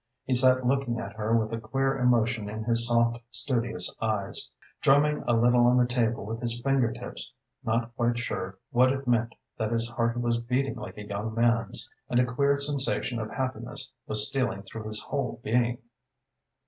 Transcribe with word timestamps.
He 0.25 0.33
sat 0.33 0.65
looking 0.65 0.99
at 0.99 1.13
her 1.13 1.37
with 1.37 1.53
a 1.53 1.59
queer 1.61 1.99
emotion 1.99 2.49
in 2.49 2.63
his 2.63 2.87
soft, 2.87 3.19
studious 3.29 3.93
eyes, 4.01 4.49
drumming 4.81 5.23
a 5.27 5.33
little 5.35 5.67
on 5.67 5.77
the 5.77 5.85
table 5.85 6.25
with 6.25 6.41
his 6.41 6.59
finger 6.63 6.91
tips, 6.91 7.31
not 7.63 7.95
quite 7.95 8.17
sure 8.17 8.57
what 8.71 8.91
it 8.91 9.07
meant 9.07 9.35
that 9.59 9.71
his 9.71 9.87
heart 9.87 10.19
was 10.19 10.39
beating 10.39 10.73
like 10.77 10.97
a 10.97 11.05
young 11.05 11.35
man's 11.35 11.87
and 12.09 12.19
a 12.19 12.25
queer 12.25 12.59
sensation 12.59 13.19
of 13.19 13.29
happiness 13.29 13.91
was 14.07 14.25
stealing 14.27 14.63
through 14.63 14.85
his 14.87 14.99
whole 15.01 15.39
being. 15.43 15.77